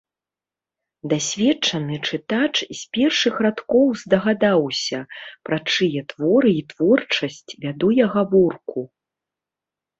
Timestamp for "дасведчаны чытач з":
1.11-2.79